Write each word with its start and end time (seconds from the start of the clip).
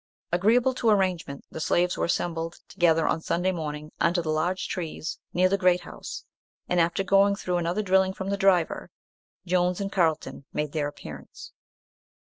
Agreeable 0.31 0.73
to 0.73 0.89
arrangement 0.89 1.45
the 1.51 1.59
slaves 1.59 1.95
were 1.95 2.05
assembled 2.05 2.55
together 2.67 3.05
on 3.07 3.21
Sunday 3.21 3.51
morning 3.51 3.91
under 3.99 4.19
the 4.19 4.31
large 4.31 4.67
trees 4.67 5.19
near 5.31 5.47
the 5.47 5.59
great 5.59 5.81
house, 5.81 6.25
and 6.67 6.79
after 6.79 7.03
going 7.03 7.35
through 7.35 7.57
another 7.57 7.83
drilling 7.83 8.11
from 8.13 8.31
the 8.31 8.35
driver, 8.35 8.89
Jones 9.45 9.79
and 9.79 9.91
Carlton 9.91 10.45
made 10.53 10.71
their 10.71 10.87
appearance. 10.87 11.51